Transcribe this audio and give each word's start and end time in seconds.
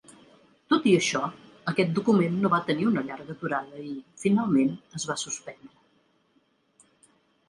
Tot 0.71 0.85
i 0.91 0.91
això, 0.99 1.19
aquest 1.71 1.91
document 1.99 2.39
no 2.45 2.49
va 2.53 2.59
tenir 2.69 2.87
una 2.91 3.03
llarga 3.09 3.35
durada 3.43 3.83
i, 3.89 3.93
finalment, 4.23 4.71
es 5.01 5.05
va 5.11 5.17
suspendre. 5.25 5.75